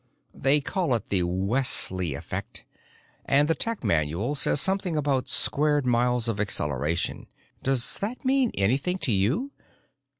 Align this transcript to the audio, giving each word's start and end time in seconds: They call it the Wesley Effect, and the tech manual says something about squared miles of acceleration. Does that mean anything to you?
They 0.33 0.61
call 0.61 0.95
it 0.95 1.09
the 1.09 1.21
Wesley 1.21 2.15
Effect, 2.15 2.65
and 3.25 3.47
the 3.47 3.53
tech 3.53 3.83
manual 3.83 4.33
says 4.33 4.59
something 4.59 4.97
about 4.97 5.29
squared 5.29 5.85
miles 5.85 6.27
of 6.27 6.39
acceleration. 6.39 7.27
Does 7.61 7.99
that 7.99 8.25
mean 8.25 8.49
anything 8.55 8.97
to 8.97 9.11
you? 9.11 9.51